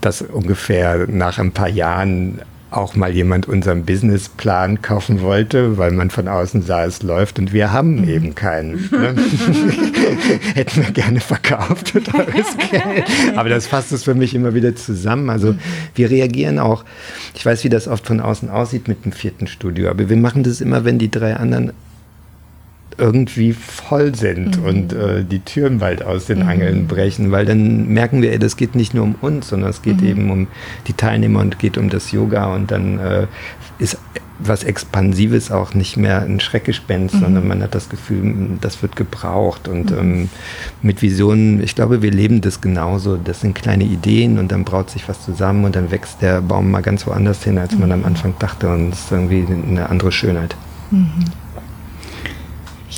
[0.00, 6.10] dass ungefähr nach ein paar Jahren auch mal jemand unseren Businessplan kaufen wollte, weil man
[6.10, 8.08] von außen sah, es läuft und wir haben mhm.
[8.08, 8.88] eben keinen.
[8.90, 9.14] Ne?
[10.54, 11.92] Hätten wir gerne verkauft.
[13.36, 15.30] Aber das fasst es für mich immer wieder zusammen.
[15.30, 15.58] Also mhm.
[15.94, 16.84] wir reagieren auch,
[17.34, 20.42] ich weiß, wie das oft von außen aussieht mit dem vierten Studio, aber wir machen
[20.42, 21.72] das immer, wenn die drei anderen
[22.98, 24.64] irgendwie voll sind mhm.
[24.64, 26.48] und äh, die Türen bald aus den mhm.
[26.48, 29.82] Angeln brechen, weil dann merken wir, ey, das geht nicht nur um uns, sondern es
[29.82, 30.06] geht mhm.
[30.06, 30.46] eben um
[30.86, 33.26] die Teilnehmer und geht um das Yoga und dann äh,
[33.78, 33.98] ist
[34.38, 37.20] was Expansives auch nicht mehr ein Schreckgespenst, mhm.
[37.20, 39.98] sondern man hat das Gefühl, das wird gebraucht und mhm.
[39.98, 40.28] ähm,
[40.82, 43.16] mit Visionen, ich glaube, wir leben das genauso.
[43.16, 46.70] Das sind kleine Ideen und dann braut sich was zusammen und dann wächst der Baum
[46.70, 48.06] mal ganz woanders hin, als man am mhm.
[48.06, 50.54] Anfang dachte und es ist irgendwie eine andere Schönheit.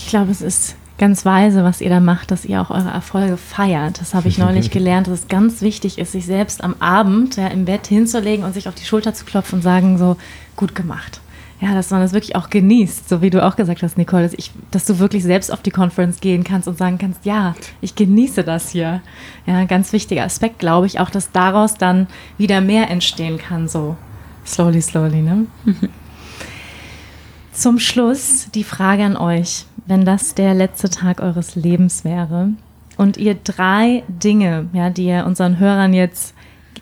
[0.09, 3.37] Ich glaube, es ist ganz weise, was ihr da macht, dass ihr auch eure Erfolge
[3.37, 4.01] feiert.
[4.01, 7.49] Das habe ich neulich gelernt, dass es ganz wichtig ist, sich selbst am Abend ja,
[7.49, 10.17] im Bett hinzulegen und sich auf die Schulter zu klopfen und sagen so,
[10.57, 11.21] gut gemacht.
[11.61, 14.33] Ja, dass man das wirklich auch genießt, so wie du auch gesagt hast, Nicole, dass,
[14.33, 17.95] ich, dass du wirklich selbst auf die Conference gehen kannst und sagen kannst, ja, ich
[17.95, 19.03] genieße das hier.
[19.45, 22.07] Ja, ganz wichtiger Aspekt, glaube ich, auch, dass daraus dann
[22.39, 23.95] wieder mehr entstehen kann, so
[24.47, 25.45] slowly, slowly, ne?
[27.59, 32.51] Zum Schluss die Frage an euch wenn das der letzte Tag eures Lebens wäre
[32.99, 36.35] und ihr drei Dinge, ja, die ihr unseren Hörern jetzt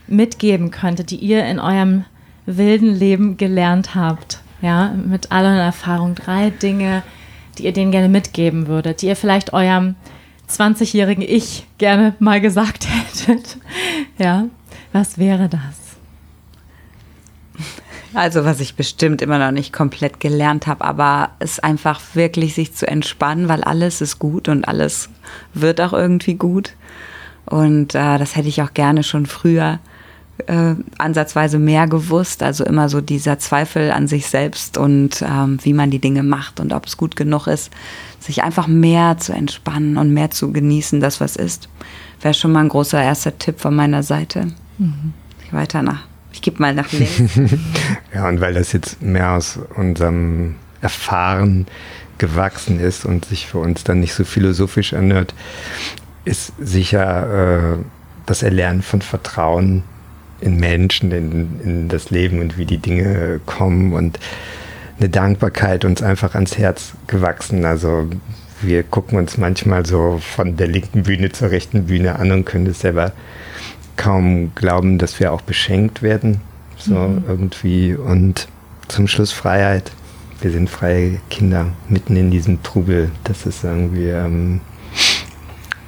[0.08, 2.04] mitgeben könntet, die ihr in eurem
[2.46, 7.04] wilden Leben gelernt habt, ja, mit all euren Erfahrungen, drei Dinge,
[7.58, 9.94] die ihr denen gerne mitgeben würdet, die ihr vielleicht eurem
[10.50, 12.88] 20-jährigen Ich gerne mal gesagt
[13.24, 13.58] hättet,
[14.18, 14.46] ja,
[14.92, 15.85] was wäre das?
[18.16, 22.72] Also was ich bestimmt immer noch nicht komplett gelernt habe, aber es einfach wirklich sich
[22.72, 25.10] zu entspannen, weil alles ist gut und alles
[25.52, 26.72] wird auch irgendwie gut.
[27.44, 29.80] Und äh, das hätte ich auch gerne schon früher
[30.46, 32.42] äh, ansatzweise mehr gewusst.
[32.42, 36.58] Also immer so dieser Zweifel an sich selbst und ähm, wie man die Dinge macht
[36.58, 37.70] und ob es gut genug ist,
[38.18, 41.68] sich einfach mehr zu entspannen und mehr zu genießen, das was ist.
[42.22, 44.54] Wäre schon mal ein großer erster Tipp von meiner Seite.
[44.78, 45.12] Mhm.
[45.50, 46.04] Weiter nach
[46.36, 47.40] ich gebe mal nach links.
[48.14, 51.66] ja, und weil das jetzt mehr aus unserem erfahren
[52.18, 55.34] gewachsen ist und sich für uns dann nicht so philosophisch anhört,
[56.26, 57.78] ist sicher äh,
[58.26, 59.82] das Erlernen von Vertrauen
[60.42, 64.18] in Menschen, in, in das Leben und wie die Dinge kommen und
[64.98, 67.64] eine Dankbarkeit uns einfach ans Herz gewachsen.
[67.64, 68.10] Also
[68.60, 72.66] wir gucken uns manchmal so von der linken Bühne zur rechten Bühne an und können
[72.66, 73.12] es selber
[73.96, 76.40] kaum glauben, dass wir auch beschenkt werden.
[76.76, 77.24] So mhm.
[77.26, 77.94] irgendwie.
[77.94, 78.48] Und
[78.88, 79.92] zum Schluss Freiheit.
[80.40, 83.10] Wir sind freie Kinder mitten in diesem Trubel.
[83.24, 84.60] Das ist irgendwie ähm,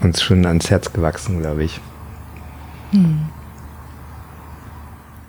[0.00, 1.80] uns schon ans Herz gewachsen, glaube ich.
[2.92, 3.26] Mhm.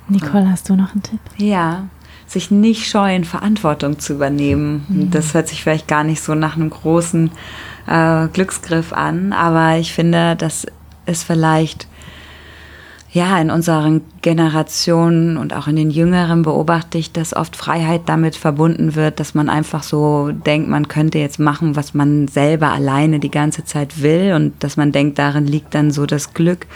[0.07, 1.19] Nicole, hast du noch einen Tipp?
[1.37, 1.87] Ja,
[2.25, 4.85] sich nicht scheuen, Verantwortung zu übernehmen.
[4.87, 5.11] Mhm.
[5.11, 7.31] Das hört sich vielleicht gar nicht so nach einem großen
[7.87, 10.65] äh, Glücksgriff an, aber ich finde, das
[11.05, 11.87] ist vielleicht
[13.11, 18.35] ja, in unseren Generationen und auch in den Jüngeren beobachte ich, dass oft Freiheit damit
[18.35, 23.19] verbunden wird, dass man einfach so denkt, man könnte jetzt machen, was man selber alleine
[23.19, 26.67] die ganze Zeit will und dass man denkt, darin liegt dann so das Glück.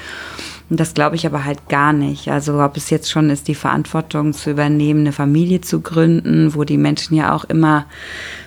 [0.74, 2.30] Und das glaube ich aber halt gar nicht.
[2.30, 6.64] Also ob es jetzt schon ist, die Verantwortung zu übernehmen, eine Familie zu gründen, wo
[6.64, 7.86] die Menschen ja auch immer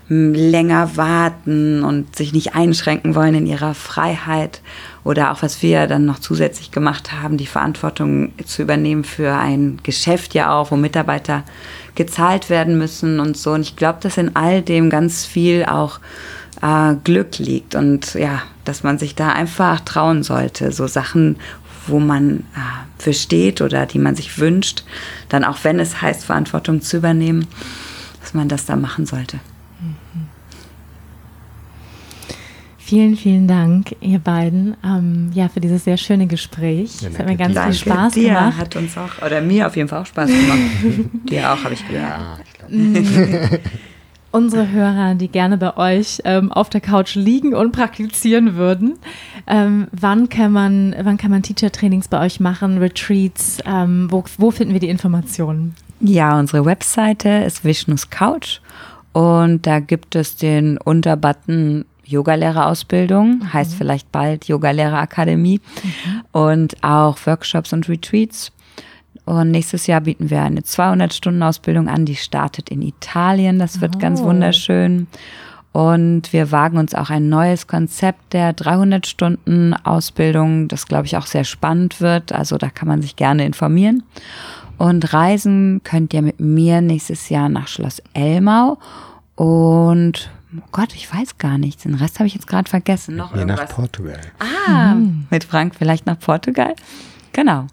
[0.08, 4.60] hm, länger warten und sich nicht einschränken wollen in ihrer Freiheit.
[5.04, 9.78] Oder auch was wir dann noch zusätzlich gemacht haben, die Verantwortung zu übernehmen für ein
[9.84, 11.44] Geschäft ja auch, wo Mitarbeiter
[11.94, 13.52] gezahlt werden müssen und so.
[13.52, 16.00] Und ich glaube, dass in all dem ganz viel auch
[16.60, 21.36] äh, Glück liegt und ja, dass man sich da einfach trauen sollte, so Sachen
[21.88, 24.84] wo man äh, für steht oder die man sich wünscht,
[25.28, 27.46] dann auch wenn es heißt, Verantwortung zu übernehmen,
[28.20, 29.38] dass man das da machen sollte.
[32.86, 37.00] Vielen, vielen Dank, ihr beiden, ähm, ja, für dieses sehr schöne Gespräch.
[37.00, 38.58] Ja, es hat mir ganz viel Spaß dir gemacht.
[38.58, 40.60] Hat uns auch, oder mir auf jeden Fall auch Spaß gemacht.
[41.28, 42.12] dir auch, habe ich gehört.
[42.12, 43.60] Ja, ich
[44.36, 48.98] unsere Hörer, die gerne bei euch ähm, auf der Couch liegen und praktizieren würden.
[49.46, 53.58] Ähm, wann, kann man, wann kann man Teacher-Trainings bei euch machen, Retreats?
[53.64, 55.74] Ähm, wo, wo finden wir die Informationen?
[56.00, 58.60] Ja, unsere Webseite ist Vishnus Couch
[59.12, 63.52] und da gibt es den Unterbutton Yogalehrerausbildung, mhm.
[63.54, 66.22] heißt vielleicht bald Yogalehreraakademie mhm.
[66.32, 68.52] und auch Workshops und Retreats.
[69.24, 73.58] Und nächstes Jahr bieten wir eine 200-Stunden-Ausbildung an, die startet in Italien.
[73.58, 73.98] Das wird oh.
[73.98, 75.06] ganz wunderschön.
[75.72, 81.44] Und wir wagen uns auch ein neues Konzept der 300-Stunden-Ausbildung, das, glaube ich, auch sehr
[81.44, 82.32] spannend wird.
[82.32, 84.02] Also da kann man sich gerne informieren.
[84.78, 88.78] Und reisen könnt ihr mit mir nächstes Jahr nach Schloss Elmau.
[89.34, 91.82] Und oh Gott, ich weiß gar nichts.
[91.82, 93.16] Den Rest habe ich jetzt gerade vergessen.
[93.16, 93.60] Noch irgendwas.
[93.60, 94.20] nach Portugal.
[94.38, 95.26] Ah, mhm.
[95.30, 96.74] mit Frank vielleicht nach Portugal.
[97.32, 97.66] Genau.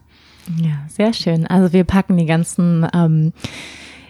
[0.61, 1.47] Ja, sehr schön.
[1.47, 3.33] Also wir packen die ganzen ähm,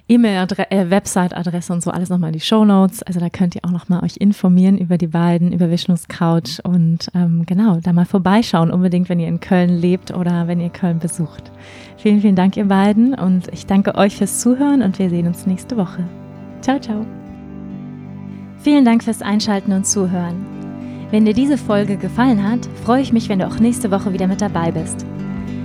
[0.09, 3.03] E-Mail, äh, Website-Adresse und so alles nochmal in die Show Notes.
[3.03, 7.09] Also da könnt ihr auch nochmal euch informieren über die beiden, über Vishnus Couch und
[7.15, 10.99] ähm, genau, da mal vorbeischauen, unbedingt, wenn ihr in Köln lebt oder wenn ihr Köln
[10.99, 11.51] besucht.
[11.97, 15.45] Vielen, vielen Dank, ihr beiden und ich danke euch fürs Zuhören und wir sehen uns
[15.45, 16.03] nächste Woche.
[16.61, 17.05] Ciao, ciao.
[18.59, 20.45] Vielen Dank fürs Einschalten und Zuhören.
[21.11, 24.27] Wenn dir diese Folge gefallen hat, freue ich mich, wenn du auch nächste Woche wieder
[24.27, 25.05] mit dabei bist.